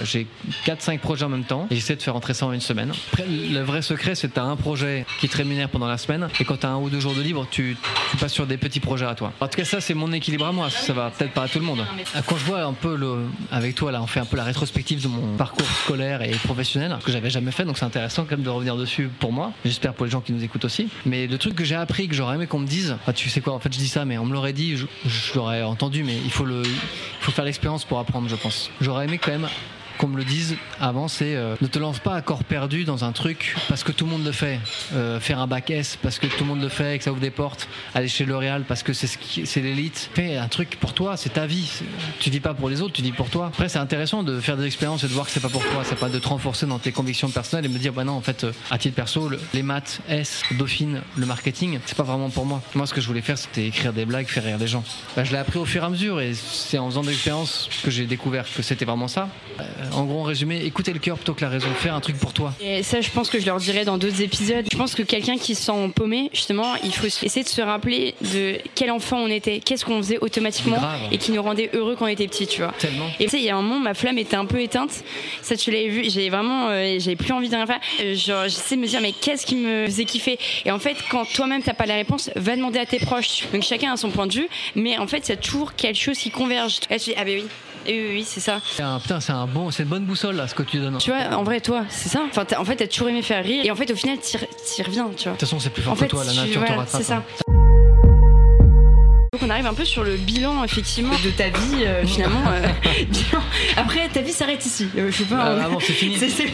[0.03, 0.27] j'ai
[0.65, 2.91] 4-5 projets en même temps et j'essaie de faire rentrer ça en une semaine.
[3.11, 5.97] Après, le vrai secret, c'est que tu as un projet qui te rémunère pendant la
[5.97, 7.77] semaine et quand tu as un ou deux jours de libre, tu,
[8.19, 9.33] passes sur des petits projets à toi.
[9.39, 10.69] En tout cas, ça, c'est mon équilibre à moi.
[10.69, 11.85] Ça va peut-être pas à tout le monde.
[12.27, 15.01] Quand je vois un peu le, avec toi, là, on fait un peu la rétrospective
[15.01, 18.45] de mon parcours scolaire et professionnel que j'avais jamais fait, donc c'est intéressant quand même
[18.45, 19.51] de revenir dessus pour moi.
[19.65, 20.87] J'espère pour les gens qui nous écoutent aussi.
[21.05, 23.41] Mais le truc que j'ai appris, que j'aurais aimé qu'on me dise, ah, tu sais
[23.41, 26.03] quoi, en fait, je dis ça, mais on me l'aurait dit, je, je l'aurais entendu,
[26.03, 28.69] mais il faut, le, il faut faire l'expérience pour apprendre, je pense.
[28.81, 29.47] J'aurais aimé quand même
[29.97, 33.03] qu'on me le dise avant, c'est euh, ne te lance pas à corps perdu dans
[33.03, 34.59] un truc parce que tout le monde le fait.
[34.93, 37.11] Euh, faire un bac S parce que tout le monde le fait et que ça
[37.11, 37.67] ouvre des portes.
[37.95, 40.09] Aller chez L'Oréal parce que c'est ce l'élite.
[40.13, 41.69] Fais un truc pour toi, c'est ta vie.
[42.19, 43.47] Tu vis pas pour les autres, tu vis pour toi.
[43.47, 45.83] Après, c'est intéressant de faire des expériences et de voir que c'est pas pour toi.
[45.85, 48.21] C'est pas de te renforcer dans tes convictions personnelles et me dire, bah non, en
[48.21, 52.29] fait, euh, à titre perso, le- les maths, S, Dauphine, le marketing, c'est pas vraiment
[52.29, 52.61] pour moi.
[52.75, 54.83] Moi, ce que je voulais faire, c'était écrire des blagues, faire rire les gens.
[55.15, 57.69] Bah, je l'ai appris au fur et à mesure et c'est en faisant des expériences
[57.83, 59.29] que j'ai découvert que c'était vraiment ça.
[59.59, 59.63] Euh,
[59.95, 61.67] en gros, en résumé, écouter le cœur plutôt que la raison.
[61.75, 62.53] Faire un truc pour toi.
[62.61, 64.65] Et ça, je pense que je leur dirai dans d'autres épisodes.
[64.71, 68.15] Je pense que quelqu'un qui se sent paumé, justement, il faut essayer de se rappeler
[68.33, 70.77] de quel enfant on était, qu'est-ce qu'on faisait automatiquement
[71.11, 72.73] et qui nous rendait heureux quand on était petit, tu vois.
[72.77, 73.07] Tellement.
[73.19, 75.03] Et tu sais, il y a un moment, ma flamme était un peu éteinte.
[75.41, 76.09] Ça, tu l'avais vu.
[76.09, 77.79] J'ai vraiment, euh, j'avais plus envie de rien faire.
[78.01, 80.37] Euh, Genre, j'essaie de me dire, mais qu'est-ce qui me faisait kiffer?
[80.65, 83.43] Et en fait, quand toi-même t'as pas la réponse, va demander à tes proches.
[83.53, 85.99] Donc chacun a son point de vue, mais en fait, il y a toujours quelque
[85.99, 86.79] chose qui converge.
[86.89, 87.47] Là, dis, ah ben oui.
[87.85, 88.59] Oui, oui, oui, c'est ça.
[88.79, 90.93] Un- putain, c'est un bon, c'est une bonne boussole là, ce que tu donnes.
[90.93, 92.21] De Tu vois, en vrai, toi, c'est ça.
[92.29, 93.65] Enfin, en fait, t'as toujours aimé faire rire.
[93.65, 94.37] Et en fait, au final, t'y
[94.83, 95.33] reviens, tu vois.
[95.33, 96.87] toute façon, c'est plus fort En fait, que toi, la tu- nature te rattrape.
[97.01, 97.15] c'est ça.
[97.17, 97.23] hein.
[99.33, 102.43] Donc on arrive un peu sur le bilan effectivement de ta vie euh, finalement.
[102.49, 102.67] euh,
[103.09, 103.41] bilan.
[103.77, 104.87] Après ta vie s'arrête ici.
[104.95, 105.47] Euh, je sais pas.
[105.47, 106.15] Euh, ah bon, c'est fini.
[106.17, 106.51] fini.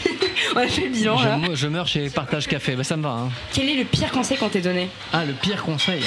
[0.56, 1.40] On a fait le bilan là.
[1.50, 3.10] Je, je meurs chez Partage Café, bah, ça me va.
[3.10, 3.30] hein.
[3.54, 4.88] Quel est le pire conseil qu'on t'ait donné?
[5.12, 6.02] Ah, le pire conseil,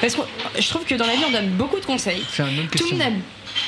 [0.00, 0.22] Parce que
[0.58, 2.24] je trouve que dans la vie on donne beaucoup de conseils.
[2.28, 2.96] c'est une autre Tout le question.
[2.96, 3.10] monde a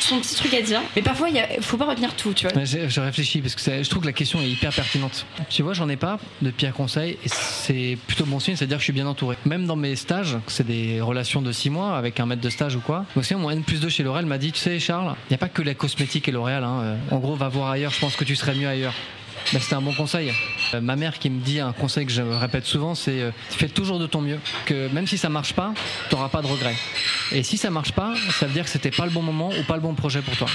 [0.02, 2.64] son petit truc à dire, mais parfois il faut pas retenir tout, tu vois.
[2.64, 5.26] Je, réfléchis parce que je trouve que la question est hyper pertinente.
[5.48, 8.82] Tu vois, j'en ai pas de pire conseil et c'est plutôt bon signe, c'est-à-dire que
[8.82, 9.36] je suis bien entouré.
[9.44, 12.76] Même dans mes stages, c'est des relations de 6 mois avec un maître de stage
[12.76, 13.04] ou quoi.
[13.16, 15.38] Aussi, mon N plus 2 chez L'Oréal m'a dit Tu sais, Charles, il n'y a
[15.38, 16.64] pas que la cosmétique et L'Oréal.
[16.64, 18.94] hein, En gros, va voir ailleurs, je pense que tu serais mieux ailleurs.
[19.52, 20.32] Bah, c'était un bon conseil.
[20.74, 23.68] Euh, ma mère qui me dit un conseil que je répète souvent, c'est euh, fais
[23.68, 24.38] toujours de ton mieux.
[24.66, 25.74] Que même si ça marche pas,
[26.08, 26.76] tu n'auras pas de regrets.
[27.32, 29.62] Et si ça marche pas, ça veut dire que c'était pas le bon moment ou
[29.64, 30.48] pas le bon projet pour toi.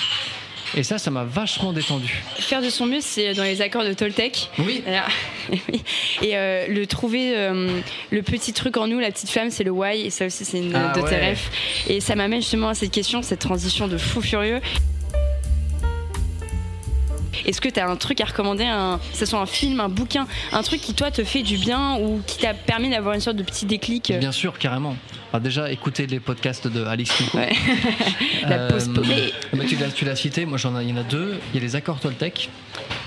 [0.78, 2.22] Et ça, ça m'a vachement détendu.
[2.38, 4.50] Faire de son mieux, c'est dans les accords de Toltec.
[4.60, 4.82] Oui.
[4.86, 5.06] Voilà.
[6.22, 7.80] Et euh, le trouver, euh,
[8.12, 10.02] le petit truc en nous, la petite flamme, c'est le why.
[10.02, 11.50] Et ça aussi, c'est une Ah de tes rêves.
[11.88, 14.60] Et ça m'amène justement à cette question, cette transition de fou furieux.
[17.46, 19.90] Est-ce que tu as un truc à recommander, un, que ce soit un film, un
[19.90, 23.22] bouquin, un truc qui toi te fait du bien ou qui t'a permis d'avoir une
[23.22, 24.96] sorte de petit déclic euh, Bien sûr, carrément.
[25.34, 27.38] Alors déjà, écoutez les podcasts de Alex Kiko.
[27.38, 27.52] Ouais.
[28.48, 29.32] La pause paumée.
[29.54, 31.36] bah, tu l'as- cité, moi j'en ai, il y en a deux.
[31.54, 32.50] Il y a les accords Toltec.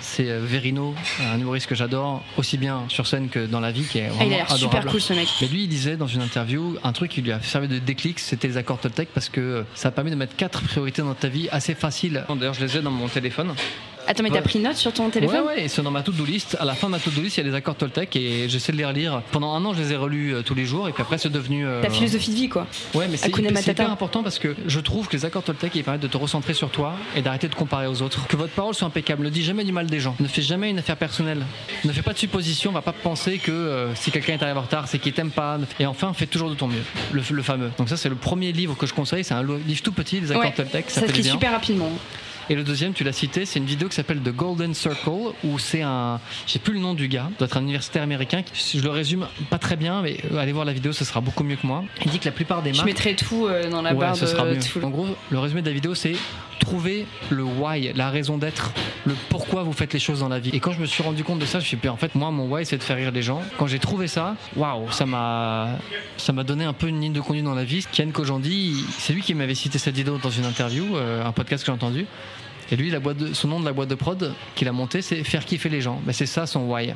[0.00, 0.94] C'est euh, Verino,
[1.32, 4.12] un humoriste que j'adore, aussi bien sur scène que dans la vie, qui est Ah,
[4.14, 4.90] vraiment il a l'air super adorable.
[4.90, 5.28] cool ce mec.
[5.40, 8.18] Mais lui, il disait dans une interview un truc qui lui a servi de déclic,
[8.18, 11.28] c'était les accords Toltec parce que ça a permis de mettre quatre priorités dans ta
[11.28, 12.24] vie assez faciles.
[12.28, 13.54] D'ailleurs, je les ai dans mon téléphone.
[14.08, 16.24] Attends, mais t'as pris note sur ton téléphone Ouais, ouais, et c'est dans ma to-do
[16.24, 16.56] list.
[16.58, 18.72] À la fin de ma to-do list, il y a les accords Toltec et j'essaie
[18.72, 19.22] de les relire.
[19.32, 21.28] Pendant un an, je les ai relus euh, tous les jours et puis après, c'est
[21.28, 21.66] devenu.
[21.66, 22.66] euh, Ta philosophie de vie quoi.
[22.94, 23.72] Ouais, mais c'est Hakuna c'est Matata.
[23.82, 26.54] hyper important parce que je trouve que les accords Toltec ils permettent de te recentrer
[26.54, 28.26] sur toi et d'arrêter de comparer aux autres.
[28.26, 29.24] Que votre parole soit impeccable.
[29.24, 30.16] Ne dis jamais du mal des gens.
[30.20, 31.44] Ne fais jamais une affaire personnelle.
[31.84, 32.72] Ne fais pas de supposition.
[32.72, 35.58] Va pas penser que euh, si quelqu'un est arrivé en retard, c'est qu'il t'aime pas.
[35.80, 36.82] Et enfin, fais toujours de ton mieux.
[37.12, 37.70] Le, le fameux.
[37.76, 39.24] Donc ça, c'est le premier livre que je conseille.
[39.24, 40.88] C'est un lo- livre tout petit, les accords Ouais, Toltec.
[40.88, 41.32] Ça Ça, se fait lit bien.
[41.32, 41.90] super rapidement.
[42.50, 45.58] Et le deuxième, tu l'as cité, c'est une vidéo qui s'appelle The Golden Circle, où
[45.58, 46.18] c'est un.
[46.46, 48.42] Je sais plus le nom du gars, doit être un universitaire américain.
[48.54, 51.44] Je le résume pas très bien, mais euh, allez voir la vidéo, ce sera beaucoup
[51.44, 51.84] mieux que moi.
[52.04, 52.86] Il dit que la plupart des Je marques.
[52.88, 54.58] mettrai tout euh, dans la Ouais, barre ce de sera mieux.
[54.82, 56.14] En gros, le résumé de la vidéo, c'est
[56.68, 58.72] trouver le why, la raison d'être,
[59.06, 60.50] le pourquoi vous faites les choses dans la vie.
[60.52, 62.14] Et quand je me suis rendu compte de ça, je me suis dit, en fait,
[62.14, 63.40] moi, mon why, c'est de faire rire les gens.
[63.56, 65.78] Quand j'ai trouvé ça, waouh, ça m'a,
[66.18, 67.86] ça m'a donné un peu une ligne de conduite dans la vie.
[67.90, 71.64] Ken Kojandi, c'est lui qui m'avait cité cette vidéo dans une interview, euh, un podcast
[71.64, 72.06] que j'ai entendu.
[72.70, 75.00] Et lui, la boîte de- son nom de la boîte de prod qu'il a monté,
[75.02, 76.00] c'est faire kiffer les gens.
[76.04, 76.92] Ben, c'est ça son why.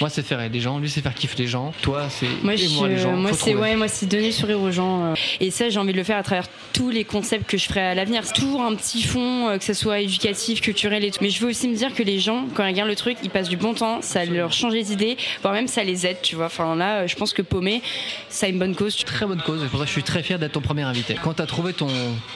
[0.00, 0.78] Moi, c'est faire les gens.
[0.78, 1.72] Lui, c'est faire kiffer les gens.
[1.82, 3.12] Toi, c'est Moi, et je- moi les gens.
[3.16, 3.54] moi c'est trouver.
[3.56, 5.04] ouais, moi c'est donner le sourire aux gens.
[5.06, 5.14] euh.
[5.40, 7.80] Et ça, j'ai envie de le faire à travers tous les concepts que je ferai
[7.80, 8.22] à l'avenir.
[8.24, 11.18] C'est toujours un petit fond, euh, que ce soit éducatif, culturel et tout.
[11.20, 13.30] Mais je veux aussi me dire que les gens, quand ils regardent le truc, ils
[13.30, 16.36] passent du bon temps, ça leur change les idées, voire même ça les aide, tu
[16.36, 16.46] vois.
[16.46, 17.82] Enfin là, euh, je pense que Paumé,
[18.28, 18.96] ça a une bonne cause.
[19.04, 21.16] Très bonne cause, et pour ça que je suis très fier d'être ton premier invité.
[21.22, 21.88] Quand tu as trouvé ton,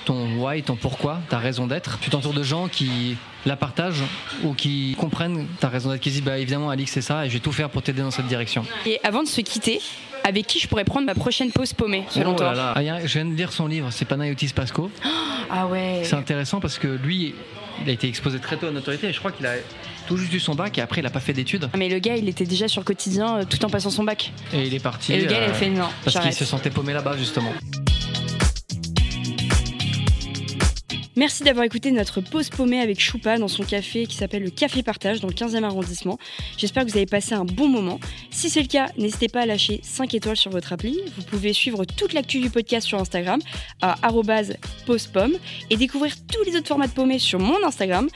[0.05, 4.03] ton why, ton pourquoi, ta raison d'être, tu t'entoures de gens qui la partagent
[4.45, 7.29] ou qui comprennent ta raison d'être, qui se disent bah évidemment Alix c'est ça et
[7.29, 8.65] je vais tout faire pour t'aider dans cette direction.
[8.87, 9.81] Et avant de se quitter,
[10.25, 12.73] avec qui je pourrais prendre ma prochaine pause Paumé, selon Oh toi là là.
[12.77, 14.91] Ah, y a- je viens de lire son livre, c'est Panayotis Pasco.
[15.55, 16.01] Ah ouais.
[16.05, 17.35] C'est intéressant parce que lui,
[17.83, 19.53] il a été exposé très tôt à notoriété et je crois qu'il a
[20.07, 21.99] tout juste eu son bac et après il a pas fait d'études Ah, Mais le
[21.99, 24.33] gars, il était déjà sur le quotidien euh, tout en passant son bac.
[24.55, 25.13] et il est parti.
[25.13, 27.53] Et le gars, il euh, a fait non, parce qu'il se sentait paumé là-bas justement.
[31.15, 34.83] Merci d'avoir écouté notre pause paumée avec Choupa dans son café qui s'appelle le Café
[34.83, 36.19] Partage dans le 15e arrondissement.
[36.57, 38.01] J'espère que vous avez passé un bon moment.
[38.31, 40.99] Si c'est le cas, n'hésitez pas à lâcher 5 étoiles sur votre appli.
[41.17, 43.41] Vous pouvez suivre toute l'actu du podcast sur Instagram
[43.83, 43.97] à
[44.87, 45.35] pausepomme
[45.69, 48.09] et découvrir tous les autres formats de paumés sur mon Instagram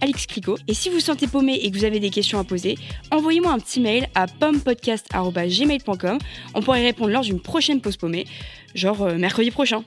[0.00, 0.56] alexclico.
[0.68, 2.78] Et si vous sentez paumé et que vous avez des questions à poser,
[3.10, 6.18] envoyez-moi un petit mail à pommepodcast.gmail.com.
[6.54, 8.26] On pourrait y répondre lors d'une prochaine pause paumée,
[8.74, 9.82] genre euh, mercredi prochain.